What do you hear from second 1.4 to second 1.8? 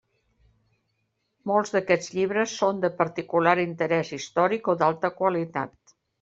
Molts